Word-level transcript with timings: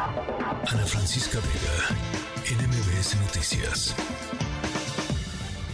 Ana 0.00 0.86
Francisca 0.86 1.38
Vega, 1.40 1.94
NMBS 2.58 3.20
Noticias. 3.20 3.94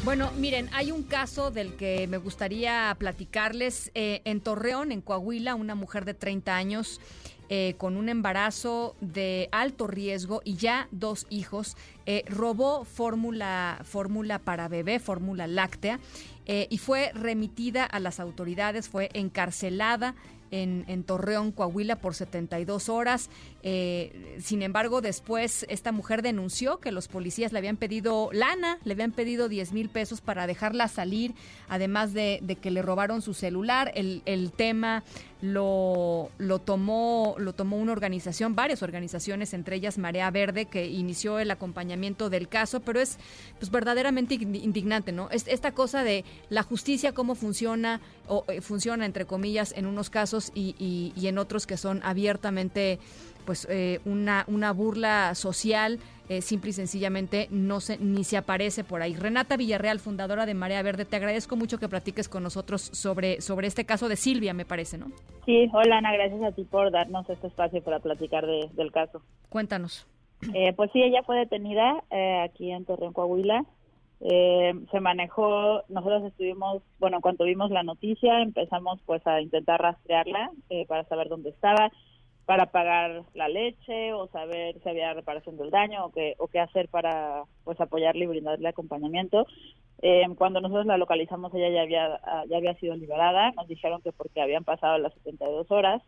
Bueno, 0.05 0.33
miren, 0.37 0.69
hay 0.73 0.91
un 0.91 1.05
caso 1.05 1.53
del 1.53 1.77
que 1.77 2.09
me 2.09 2.17
gustaría 2.17 2.97
platicarles. 2.99 3.93
Eh, 3.95 4.23
en 4.25 4.41
Torreón, 4.41 4.91
en 4.91 5.01
Coahuila, 5.01 5.55
una 5.55 5.77
mujer 5.77 6.05
de 6.05 6.15
30 6.15 6.57
años 6.57 7.01
eh, 7.49 7.77
con 7.79 7.97
un 7.97 8.09
embarazo 8.09 8.97
de 9.01 9.49
alto 9.53 9.87
riesgo 9.87 10.43
y 10.45 10.57
ya 10.57 10.89
dos 10.91 11.29
hijos, 11.31 11.77
eh, 12.05 12.25
robó 12.27 12.85
fórmula, 12.85 13.79
fórmula 13.85 14.41
para 14.41 14.67
bebé, 14.67 14.99
fórmula 14.99 15.47
láctea, 15.47 16.01
y 16.49 16.79
fue 16.79 17.11
remitida 17.13 17.85
a 17.85 17.99
las 17.99 18.21
autoridades, 18.21 18.89
fue 18.89 19.11
encarcelada 19.15 20.15
en, 20.51 21.05
Torreón, 21.05 21.53
Coahuila, 21.53 21.97
por 21.97 22.15
72 22.15 22.89
horas. 22.89 23.31
Eh, 23.63 24.39
sin 24.43 24.63
embargo, 24.63 25.01
después 25.01 25.67
esta 25.69 25.93
mujer 25.93 26.23
denunció 26.23 26.79
que 26.79 26.93
los 26.93 27.09
policías 27.09 27.53
le 27.53 27.59
habían 27.59 27.77
pedido 27.77 28.31
lana, 28.33 28.79
le 28.85 28.93
habían 28.93 29.13
pedido 29.13 29.49
10 29.49 29.73
mil 29.73 29.89
pesos 29.89 30.21
para 30.21 30.47
dejarla 30.47 30.89
salir, 30.89 31.35
además 31.69 32.13
de, 32.15 32.41
que 32.61 32.71
le 32.71 32.83
robaron 32.83 33.23
su 33.23 33.35
celular. 33.35 33.93
El, 33.95 34.23
el 34.27 34.53
tema 34.53 35.05
lo, 35.43 36.31
lo, 36.39 36.59
tomó, 36.59 37.35
lo 37.39 37.53
tomó 37.53 37.77
una 37.77 37.93
organización, 37.93 38.55
varias 38.55 38.83
organizaciones, 38.83 39.53
entre 39.55 39.77
ellas 39.77 39.99
Marea 39.99 40.31
Verde, 40.31 40.65
que 40.67 40.87
inició 40.87 41.39
el 41.39 41.51
acompañamiento 41.51 42.31
del 42.31 42.49
caso, 42.49 42.81
pero 42.81 43.01
es 43.01 43.19
pues 43.59 43.71
verdaderamente 43.71 44.35
indignante, 44.35 45.13
¿no? 45.13 45.29
esta 45.31 45.73
cosa 45.73 46.03
de 46.03 46.25
la 46.49 46.63
justicia, 46.63 47.13
cómo 47.13 47.35
funciona, 47.35 48.01
o 48.29 48.45
eh, 48.49 48.61
funciona 48.61 49.05
entre 49.05 49.27
comillas 49.27 49.75
en 49.77 49.87
unos 49.87 50.11
casos 50.11 50.53
y, 50.55 51.13
y 51.15 51.27
en 51.27 51.39
otros 51.39 51.67
que 51.67 51.77
son 51.77 52.01
abiertamente 52.03 52.99
pues 53.47 53.67
eh, 53.71 54.01
una, 54.05 54.45
una 54.49 54.73
burla 54.73 55.35
social, 55.35 55.99
eh, 56.29 56.43
simple 56.43 56.71
y 56.71 56.73
sencillamente 56.75 57.47
no 57.51 57.81
se, 57.81 57.97
ni 57.99 58.25
se 58.25 58.37
aparece 58.37 58.85
por 58.85 59.01
ahí. 59.01 59.15
Renata 59.15 59.57
Villarreal, 59.57 60.01
fundadora 60.01 60.45
de 60.45 60.53
Marea 60.53 60.83
Verde, 60.83 61.07
te 61.07 61.17
agradezco 61.17 61.57
mucho 61.57 61.79
que 61.79 61.89
platiques 61.89 62.29
con 62.29 62.43
nosotros 62.43 62.83
sobre, 62.83 63.41
sobre 63.41 63.69
este 63.69 63.87
caso 63.87 64.09
de 64.09 64.17
Silvia, 64.17 64.53
me 64.53 64.67
parece, 64.67 64.99
¿no? 64.99 65.07
Sí, 65.47 65.71
hola 65.73 65.99
Ana, 65.99 66.13
gracias 66.13 66.43
a 66.43 66.53
ti 66.53 66.65
por 66.65 66.91
darnos 66.91 67.31
este 67.31 67.47
espacio 67.47 67.83
para 67.83 68.01
platicar 68.01 68.45
del 68.45 68.93
caso. 68.93 69.23
Cuéntanos. 69.49 70.07
Eh, 70.53 70.75
pues 70.75 70.91
sí, 70.93 71.03
ella 71.03 71.23
fue 71.23 71.39
detenida 71.39 72.03
aquí 72.45 72.71
en 72.71 72.85
Torreón, 72.85 73.15
Coahuila. 73.15 73.65
se 74.19 75.01
manejó, 75.01 75.83
nosotros 75.89 76.25
estuvimos, 76.25 76.83
bueno, 76.99 77.21
cuando 77.21 77.45
vimos 77.45 77.71
la 77.71 77.85
noticia 77.85 78.43
empezamos 78.43 79.01
pues 79.07 79.27
a 79.27 79.41
intentar 79.41 79.81
rastrearla 79.81 80.51
para 80.89 81.05
saber 81.05 81.29
dónde 81.29 81.51
estaba 81.51 81.91
para 82.47 82.67
pagar 82.67 83.25
la 83.35 83.49
leche 83.49 84.13
o 84.15 84.29
saber 84.29 84.81
si 84.81 84.89
había 84.89 85.13
reparación 85.13 85.57
del 85.57 85.71
daño 85.71 86.07
o 86.07 86.13
qué, 86.13 86.35
o 86.39 86.47
qué 86.47 86.61
hacer 86.61 86.89
para 86.89 87.43
pues 87.65 87.79
apoyarle 87.81 88.25
y 88.25 88.29
brindarle 88.29 88.69
acompañamiento. 88.69 89.47
Eh, 90.01 90.27
cuando 90.39 90.61
nosotros 90.61 90.87
la 90.87 90.97
localizamos 90.97 91.53
ella 91.55 91.71
ya 91.71 91.83
había, 91.83 92.21
ya 92.49 92.57
había 92.57 92.75
sido 92.75 92.95
liberada, 92.95 93.51
nos 93.53 93.67
dijeron 93.67 94.01
que 94.01 94.13
porque 94.13 94.41
habían 94.41 94.63
pasado 94.63 94.97
las 94.99 95.13
72 95.15 95.71
horas. 95.73 96.03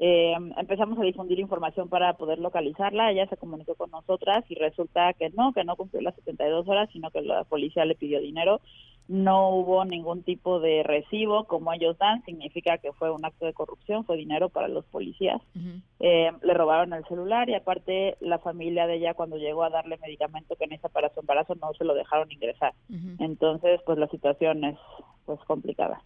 Eh, 0.00 0.34
empezamos 0.56 0.98
a 0.98 1.02
difundir 1.02 1.38
información 1.38 1.88
para 1.88 2.12
poder 2.14 2.38
localizarla, 2.38 3.10
ella 3.10 3.26
se 3.26 3.36
comunicó 3.36 3.74
con 3.74 3.90
nosotras 3.90 4.44
y 4.48 4.54
resulta 4.54 5.12
que 5.12 5.30
no, 5.30 5.52
que 5.52 5.64
no 5.64 5.76
cumplió 5.76 6.02
las 6.02 6.14
72 6.16 6.68
horas, 6.68 6.88
sino 6.92 7.10
que 7.10 7.22
la 7.22 7.44
policía 7.44 7.84
le 7.84 7.96
pidió 7.96 8.20
dinero 8.20 8.60
no 9.08 9.48
hubo 9.48 9.86
ningún 9.86 10.22
tipo 10.22 10.60
de 10.60 10.82
recibo 10.82 11.44
como 11.44 11.72
ellos 11.72 11.96
dan, 11.98 12.22
significa 12.24 12.76
que 12.76 12.92
fue 12.92 13.10
un 13.10 13.24
acto 13.24 13.46
de 13.46 13.54
corrupción, 13.54 14.04
fue 14.04 14.18
dinero 14.18 14.50
para 14.50 14.68
los 14.68 14.84
policías. 14.84 15.40
Eh, 15.98 16.30
le 16.42 16.54
robaron 16.54 16.92
el 16.92 17.04
celular 17.06 17.48
y 17.48 17.54
aparte 17.54 18.18
la 18.20 18.38
familia 18.38 18.86
de 18.86 18.96
ella 18.96 19.14
cuando 19.14 19.38
llegó 19.38 19.64
a 19.64 19.70
darle 19.70 19.96
medicamento 19.96 20.56
que 20.56 20.66
necesita 20.66 20.90
para 20.90 21.12
su 21.14 21.20
embarazo 21.20 21.54
no 21.54 21.72
se 21.72 21.84
lo 21.84 21.94
dejaron 21.94 22.30
ingresar. 22.30 22.74
Entonces, 23.18 23.80
pues 23.86 23.98
la 23.98 24.08
situación 24.08 24.62
es 24.64 24.76
pues 25.24 25.40
complicada. 25.46 26.02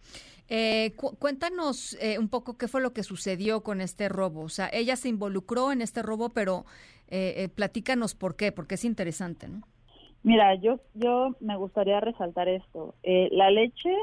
Eh, 0.47 0.95
cuéntanos 1.19 1.97
eh, 2.01 2.19
un 2.19 2.29
poco 2.29 2.57
qué 2.57 2.69
fue 2.69 2.81
lo 2.81 2.93
que 2.93 3.03
sucedió 3.03 3.63
con 3.63 3.81
este 3.81 4.07
robo. 4.07 4.41
O 4.41 4.49
sea, 4.49 4.69
ella 4.71 4.95
se 4.95 5.09
involucró 5.09 5.73
en 5.73 5.81
este 5.81 6.01
robo, 6.01 6.29
pero 6.29 6.65
platícanos 7.55 8.15
por 8.15 8.35
qué, 8.35 8.51
porque 8.51 8.73
es 8.73 8.85
interesante, 8.85 9.47
¿no? 9.47 9.61
Mira, 10.23 10.55
yo 10.55 10.79
yo 10.93 11.35
me 11.41 11.57
gustaría 11.57 11.99
resaltar 11.99 12.47
esto. 12.47 12.95
Eh, 13.03 13.29
la 13.31 13.51
leche, 13.51 13.93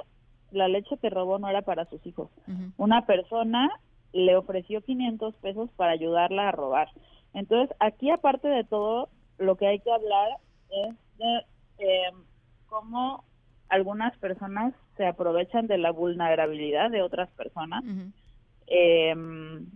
la 0.50 0.68
leche 0.68 0.98
que 0.98 1.10
robó 1.10 1.38
no 1.38 1.48
era 1.48 1.62
para 1.62 1.86
sus 1.86 2.04
hijos. 2.06 2.30
Una 2.76 3.06
persona 3.06 3.70
le 4.12 4.36
ofreció 4.36 4.82
500 4.82 5.34
pesos 5.36 5.70
para 5.76 5.92
ayudarla 5.92 6.48
a 6.48 6.52
robar. 6.52 6.88
Entonces, 7.32 7.74
aquí 7.80 8.10
aparte 8.10 8.48
de 8.48 8.64
todo, 8.64 9.08
lo 9.38 9.56
que 9.56 9.66
hay 9.66 9.80
que 9.80 9.92
hablar 9.92 10.28
es 10.70 10.94
de 11.18 11.38
eh, 11.78 12.12
cómo 12.66 13.24
algunas 13.68 14.16
personas 14.18 14.74
se 14.96 15.06
aprovechan 15.06 15.66
de 15.68 15.78
la 15.78 15.92
vulnerabilidad 15.92 16.90
de 16.90 17.02
otras 17.02 17.30
personas. 17.30 17.84
Em, 18.66 19.66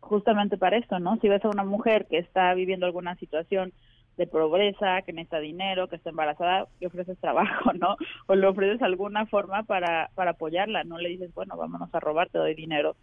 justamente 0.00 0.56
para 0.56 0.78
esto, 0.78 0.98
¿no? 0.98 1.18
Si 1.20 1.28
ves 1.28 1.44
a 1.44 1.50
una 1.50 1.64
mujer 1.64 2.06
que 2.08 2.18
está 2.18 2.52
viviendo 2.54 2.86
alguna 2.86 3.14
situación 3.16 3.72
de 4.20 4.26
pobreza, 4.26 5.00
que 5.00 5.14
necesita 5.14 5.40
dinero, 5.40 5.88
que 5.88 5.96
está 5.96 6.10
embarazada, 6.10 6.68
le 6.78 6.88
ofreces 6.88 7.18
trabajo, 7.20 7.72
¿no? 7.80 7.96
O 8.26 8.34
le 8.34 8.46
ofreces 8.46 8.82
alguna 8.82 9.24
forma 9.24 9.62
para, 9.62 10.10
para 10.14 10.32
apoyarla, 10.32 10.84
no 10.84 10.98
le 10.98 11.08
dices, 11.08 11.32
bueno, 11.32 11.56
vámonos 11.56 11.88
a 11.94 12.00
robar, 12.00 12.28
te 12.28 12.36
doy 12.36 12.54
dinero. 12.54 12.96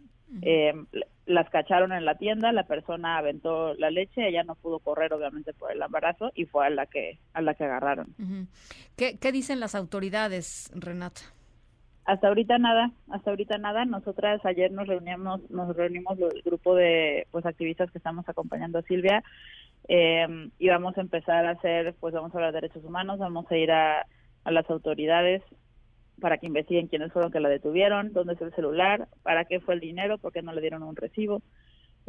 Eh, 0.44 0.74
las 1.26 1.50
cacharon 1.50 1.92
en 1.92 2.06
la 2.06 2.20
tienda, 2.20 2.52
la 2.52 2.68
persona 2.68 3.18
aventó 3.18 3.74
la 3.74 3.90
leche, 3.90 4.28
ella 4.28 4.44
no 4.44 4.54
pudo 4.54 4.78
correr 4.78 5.12
obviamente 5.12 5.54
por 5.54 5.72
el 5.72 5.82
embarazo 5.82 6.32
y 6.36 6.46
fue 6.46 6.68
a 6.68 6.70
la 6.70 6.86
que 6.86 7.18
a 7.34 7.42
la 7.42 7.56
que 7.56 7.64
agarraron. 7.64 8.14
¿Qué, 8.96 9.18
¿Qué 9.18 9.32
dicen 9.32 9.60
las 9.60 9.74
autoridades, 9.74 10.72
Renata? 10.76 11.22
Hasta 12.06 12.28
ahorita 12.28 12.58
nada, 12.58 12.92
hasta 13.10 13.32
ahorita 13.32 13.58
nada. 13.58 13.86
Nosotras 13.86 14.46
ayer 14.46 14.72
nos 14.72 14.88
reunimos, 14.88 15.50
nos 15.50 15.76
reunimos 15.76 16.20
el 16.20 16.42
grupo 16.44 16.76
de 16.76 17.28
pues 17.32 17.46
activistas 17.46 17.92
que 17.92 17.98
estamos 17.98 18.28
acompañando 18.30 18.80
a 18.80 18.84
Silvia 18.84 19.24
eh, 19.88 20.50
y 20.60 20.68
vamos 20.68 20.98
a 20.98 21.02
empezar 21.02 21.46
a 21.46 21.52
hacer, 21.52 21.96
pues 22.00 22.14
vamos 22.14 22.34
a 22.34 22.38
hablar 22.38 22.54
de 22.54 22.62
derechos 22.62 22.84
humanos, 22.84 23.20
vamos 23.20 23.50
a 23.50 23.58
ir 23.58 23.72
a, 23.72 24.06
las 24.46 24.70
autoridades 24.70 25.44
para 26.22 26.38
que 26.38 26.48
investiguen 26.48 26.88
quiénes 26.88 27.12
fueron 27.12 27.32
que 27.32 27.42
la 27.42 27.50
detuvieron, 27.50 28.14
dónde 28.14 28.34
es 28.34 28.42
el 28.42 28.54
celular, 28.56 29.10
para 29.24 29.44
qué 29.44 29.60
fue 29.60 29.74
el 29.74 29.82
dinero, 29.82 30.18
por 30.18 30.32
qué 30.32 30.42
no 30.42 30.54
le 30.54 30.62
dieron 30.62 30.84
un 30.84 30.96
recibo. 30.96 31.42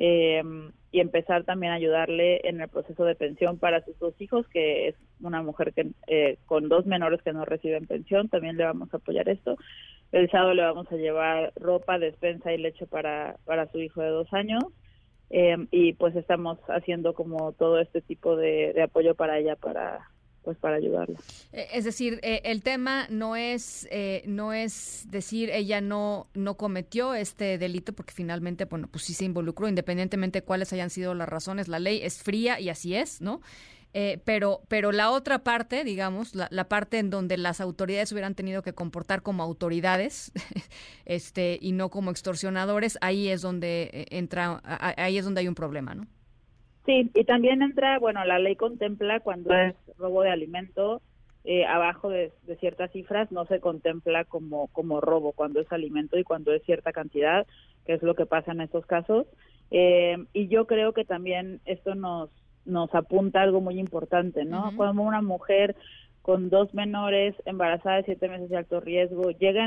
Eh, 0.01 0.41
y 0.93 1.01
empezar 1.01 1.43
también 1.43 1.73
a 1.73 1.77
ayudarle 1.77 2.49
en 2.49 2.61
el 2.61 2.69
proceso 2.69 3.05
de 3.05 3.17
pensión 3.17 3.59
para 3.59 3.85
sus 3.85 3.99
dos 3.99 4.15
hijos, 4.21 4.47
que 4.49 4.87
es 4.89 4.95
una 5.21 5.43
mujer 5.43 5.73
que 5.75 5.91
eh, 6.07 6.39
con 6.47 6.69
dos 6.69 6.87
menores 6.87 7.21
que 7.23 7.33
no 7.33 7.45
reciben 7.45 7.87
pensión, 7.87 8.29
también 8.29 8.57
le 8.57 8.65
vamos 8.65 8.95
a 8.95 8.99
apoyar 8.99 9.29
esto. 9.29 9.57
El 10.13 10.31
sábado 10.31 10.55
le 10.55 10.63
vamos 10.63 10.91
a 10.93 10.97
llevar 10.97 11.53
ropa, 11.57 11.99
despensa 11.99 12.53
y 12.53 12.59
leche 12.59 12.87
para, 12.87 13.37
para 13.45 13.67
su 13.73 13.81
hijo 13.81 14.01
de 14.01 14.11
dos 14.11 14.33
años 14.33 14.63
eh, 15.31 15.57
y 15.71 15.93
pues 15.95 16.17
estamos 16.17 16.59
haciendo 16.69 17.15
como 17.15 17.53
todo 17.53 17.79
este 17.81 18.01
tipo 18.01 18.37
de, 18.37 18.81
apoyo 18.83 19.15
para 19.15 19.39
ella 19.39 19.57
para 19.57 20.11
pues 20.43 20.57
para 20.57 20.77
ayudarla. 20.77 21.19
Eh, 21.53 21.67
es 21.75 21.85
decir, 21.85 22.21
eh, 22.23 22.41
el 22.45 22.63
tema 22.63 23.07
no 23.11 23.37
es 23.37 23.87
no 24.27 24.55
es 24.55 25.07
decir 25.11 25.51
ella 25.51 25.81
no 25.81 26.29
no 26.33 26.57
cometió 26.57 27.15
este 27.15 27.59
delito 27.59 27.93
porque 27.93 28.13
finalmente 28.13 28.65
bueno 28.65 28.89
pues 28.91 29.05
sí 29.05 29.13
se 29.13 29.27
involucró 29.27 29.69
independientemente 29.69 30.41
de 30.41 30.45
cuáles 30.45 30.73
hayan 30.73 30.91
sido 30.91 31.15
las 31.15 31.29
razones. 31.29 31.69
La 31.69 31.79
ley 31.79 32.01
es 32.03 32.23
fría 32.23 32.61
y 32.61 32.71
así 32.71 32.95
es, 32.95 33.21
¿no? 33.21 33.41
Eh, 33.95 34.21
pero, 34.25 34.61
pero 34.69 34.93
la 34.93 35.11
otra 35.11 35.39
parte, 35.41 35.83
digamos, 35.83 36.35
la, 36.35 36.69
parte 36.69 36.99
en 36.99 37.09
donde 37.09 37.39
las 37.39 37.61
autoridades 37.61 38.13
hubieran 38.13 38.35
tenido 38.35 38.63
que 38.63 38.75
comportar 38.75 39.23
como 39.23 39.43
autoridades 39.43 40.31
este, 41.07 41.59
y 41.61 41.73
no 41.73 41.89
como 41.89 42.11
extorsionadores, 42.11 42.99
ahí 43.01 43.29
es 43.29 43.41
donde 43.41 43.91
eh, 43.93 44.07
entra, 44.11 44.61
ahí 44.63 45.17
es 45.17 45.25
donde 45.25 45.41
hay 45.41 45.49
un 45.49 45.55
problema, 45.55 45.95
¿no? 45.95 46.07
Sí, 46.85 47.11
y 47.15 47.25
también 47.25 47.63
entra, 47.63 47.99
bueno, 47.99 48.25
la 48.25 48.39
ley 48.39 48.57
contempla 48.57 49.21
cuando 49.21 49.55
es 49.55 49.75
robo 49.99 50.23
de 50.23 50.31
alimento, 50.31 51.03
eh, 51.45 51.65
abajo 51.65 52.11
de, 52.11 52.33
ciertas 52.61 52.93
cifras 52.93 53.31
no 53.33 53.47
se 53.47 53.61
contempla 53.61 54.25
como, 54.25 54.69
como 54.69 55.01
robo 55.01 55.33
cuando 55.33 55.61
es 55.61 55.73
alimento 55.73 56.19
y 56.19 56.25
cuando 56.25 56.53
es 56.53 56.63
cierta 56.65 56.93
cantidad, 56.93 57.47
que 57.87 57.95
es 57.95 58.03
lo 58.03 58.15
que 58.15 58.27
pasa 58.27 58.53
en 58.53 58.61
estos 58.61 58.85
casos. 58.87 59.27
y 59.71 60.49
yo 60.49 60.67
creo 60.67 60.93
que 60.93 61.05
también 61.05 61.61
esto 61.65 61.95
nos, 61.95 62.31
nos 62.69 62.95
apunta 62.95 63.43
algo 63.43 63.61
muy 63.61 63.81
importante, 63.81 64.45
¿no? 64.45 64.73
Cuando 64.77 65.03
una 65.03 65.23
mujer 65.23 65.75
con 66.23 66.51
dos 66.51 66.75
menores, 66.75 67.35
embarazada 67.47 67.97
de 67.97 68.03
siete 68.03 68.29
meses 68.29 68.51
de 68.51 68.59
alto 68.59 68.81
riesgo, 68.81 69.31
llega 69.31 69.67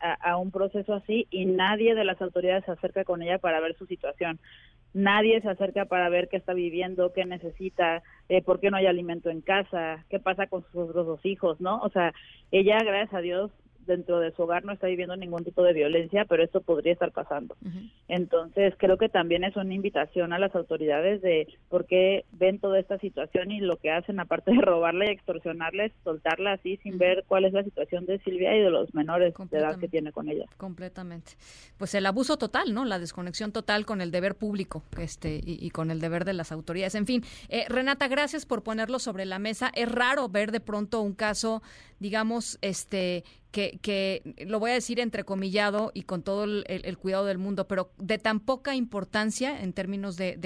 a, 0.00 0.36
un 0.36 0.50
proceso 0.50 0.92
así 0.92 1.28
y 1.30 1.46
nadie 1.46 1.94
de 1.94 2.04
las 2.04 2.20
autoridades 2.20 2.64
se 2.64 2.72
acerca 2.72 3.04
con 3.04 3.22
ella 3.22 3.38
para 3.38 3.60
ver 3.60 3.76
su 3.78 3.86
situación. 3.86 4.40
Nadie 4.92 5.40
se 5.40 5.48
acerca 5.48 5.84
para 5.84 6.08
ver 6.08 6.28
qué 6.28 6.36
está 6.36 6.52
viviendo, 6.52 7.12
qué 7.12 7.24
necesita, 7.24 8.02
eh, 8.28 8.42
por 8.42 8.58
qué 8.58 8.70
no 8.70 8.76
hay 8.76 8.86
alimento 8.86 9.30
en 9.30 9.40
casa, 9.40 10.04
qué 10.10 10.18
pasa 10.18 10.48
con 10.48 10.62
sus 10.62 10.88
otros 10.88 11.06
dos 11.06 11.24
hijos, 11.24 11.60
¿no? 11.60 11.78
O 11.82 11.90
sea, 11.90 12.12
ella, 12.50 12.78
gracias 12.82 13.14
a 13.14 13.20
Dios, 13.20 13.52
dentro 13.86 14.20
de 14.20 14.32
su 14.32 14.42
hogar 14.42 14.64
no 14.64 14.72
está 14.72 14.86
viviendo 14.86 15.16
ningún 15.16 15.44
tipo 15.44 15.62
de 15.62 15.72
violencia, 15.72 16.24
pero 16.24 16.42
esto 16.42 16.60
podría 16.60 16.92
estar 16.92 17.12
pasando. 17.12 17.56
Entonces, 18.08 18.74
creo 18.78 18.98
que 18.98 19.08
también 19.08 19.44
es 19.44 19.56
una 19.56 19.74
invitación 19.74 20.32
a 20.32 20.38
las 20.38 20.54
autoridades 20.54 21.22
de 21.22 21.48
por 21.68 21.86
qué 21.86 22.24
ven 22.32 22.58
toda 22.58 22.78
esta 22.78 22.98
situación 22.98 23.50
y 23.50 23.60
lo 23.60 23.76
que 23.76 23.90
hacen, 23.90 24.20
aparte 24.20 24.52
de 24.52 24.60
robarla 24.60 25.06
y 25.06 25.14
extorsionarla, 25.14 25.86
es 25.86 25.92
soltarla 26.02 26.52
así 26.52 26.78
sin 26.78 26.98
ver 26.98 27.24
cuál 27.26 27.44
es 27.44 27.52
la 27.52 27.62
situación 27.62 28.06
de 28.06 28.18
Silvia 28.20 28.56
y 28.56 28.60
de 28.60 28.70
los 28.70 28.94
menores 28.94 29.34
de 29.50 29.58
edad 29.58 29.78
que 29.78 29.88
tiene 29.88 30.12
con 30.12 30.28
ella. 30.28 30.46
Completamente. 30.56 31.32
Pues 31.78 31.94
el 31.94 32.06
abuso 32.06 32.36
total, 32.36 32.74
¿no? 32.74 32.84
La 32.84 32.98
desconexión 32.98 33.52
total 33.52 33.86
con 33.86 34.00
el 34.00 34.10
deber 34.10 34.34
público 34.34 34.82
este 34.98 35.40
y, 35.44 35.70
con 35.70 35.90
el 35.90 36.00
deber 36.00 36.24
de 36.24 36.34
las 36.34 36.52
autoridades. 36.52 36.94
En 36.94 37.06
fin, 37.06 37.22
eh, 37.48 37.64
Renata, 37.68 38.08
gracias 38.08 38.46
por 38.46 38.62
ponerlo 38.62 38.98
sobre 38.98 39.24
la 39.24 39.38
mesa. 39.38 39.70
Es 39.74 39.90
raro 39.90 40.28
ver 40.28 40.52
de 40.52 40.60
pronto 40.60 41.00
un 41.00 41.14
caso, 41.14 41.62
digamos, 41.98 42.58
este 42.62 43.24
que, 43.54 43.78
que, 43.80 44.34
lo 44.48 44.58
voy 44.58 44.72
a 44.72 44.74
decir 44.74 44.98
entrecomillado 44.98 45.92
y 45.94 46.02
con 46.02 46.24
todo 46.24 46.42
el, 46.42 46.98
cuidado 46.98 47.24
del 47.24 47.38
mundo, 47.38 47.68
pero 47.68 47.92
de 47.98 48.18
tan 48.18 48.40
poca 48.40 48.74
importancia 48.74 49.62
en 49.62 49.72
términos 49.72 50.16
de, 50.16 50.36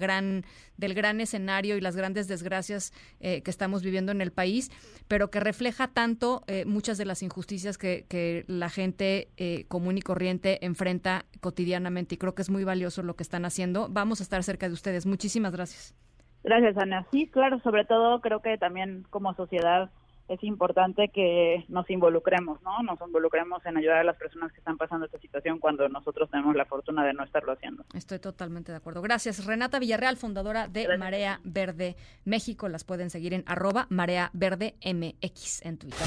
gran, 0.00 0.42
del 0.76 0.94
gran 0.94 1.20
escenario 1.20 1.76
y 1.76 1.80
las 1.80 1.94
grandes 1.94 2.26
desgracias 2.26 2.92
eh, 3.20 3.42
que 3.42 3.52
estamos 3.52 3.84
viviendo 3.84 4.10
en 4.10 4.20
el 4.20 4.32
país, 4.32 4.72
pero 5.06 5.30
que 5.30 5.38
refleja 5.38 5.86
tanto 5.86 6.42
eh, 6.48 6.64
muchas 6.64 6.98
de 6.98 7.04
las 7.04 7.22
injusticias 7.22 7.78
que, 7.78 8.04
que 8.08 8.44
la 8.48 8.68
gente 8.68 9.28
eh, 9.36 9.66
común 9.68 9.96
y 9.96 10.02
corriente 10.02 10.58
enfrenta 10.66 11.26
cotidianamente 11.38 12.16
y 12.16 12.18
creo 12.18 12.34
que 12.34 12.42
es 12.42 12.50
muy 12.50 12.64
valioso 12.64 13.04
lo 13.04 13.14
que 13.14 13.22
están 13.22 13.44
haciendo. 13.44 13.86
Vamos 13.88 14.18
a 14.18 14.24
estar 14.24 14.42
cerca 14.42 14.66
de 14.66 14.74
ustedes. 14.74 15.06
Muchísimas 15.06 15.52
gracias. 15.52 15.94
Gracias, 16.42 16.76
Ana. 16.78 17.06
Sí, 17.12 17.28
claro, 17.28 17.60
sobre 17.60 17.84
todo 17.84 18.20
creo 18.20 18.40
que 18.40 18.58
también 18.58 19.04
como 19.10 19.34
sociedad 19.34 19.90
es 20.30 20.44
importante 20.44 21.08
que 21.08 21.64
nos 21.68 21.90
involucremos, 21.90 22.62
¿no? 22.62 22.82
Nos 22.84 23.00
involucremos 23.00 23.66
en 23.66 23.76
ayudar 23.76 23.98
a 23.98 24.04
las 24.04 24.16
personas 24.16 24.52
que 24.52 24.58
están 24.58 24.78
pasando 24.78 25.06
esta 25.06 25.18
situación 25.18 25.58
cuando 25.58 25.88
nosotros 25.88 26.30
tenemos 26.30 26.54
la 26.54 26.64
fortuna 26.64 27.04
de 27.04 27.12
no 27.12 27.24
estarlo 27.24 27.52
haciendo. 27.52 27.84
Estoy 27.94 28.20
totalmente 28.20 28.70
de 28.70 28.78
acuerdo. 28.78 29.02
Gracias. 29.02 29.44
Renata 29.44 29.80
Villarreal, 29.80 30.16
fundadora 30.16 30.68
de 30.68 30.96
Marea 30.96 31.40
Verde 31.42 31.96
México. 32.24 32.68
Las 32.68 32.84
pueden 32.84 33.10
seguir 33.10 33.34
en 33.34 33.42
arroba 33.46 33.86
Marea 33.90 34.30
Verde 34.32 34.76
MX 34.84 35.66
en 35.66 35.78
Twitter. 35.78 36.06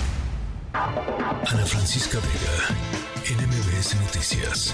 Ana 0.73 1.65
Francisca 1.65 2.17
Vega, 2.17 2.79
NMBS 3.29 3.99
Noticias. 4.01 4.73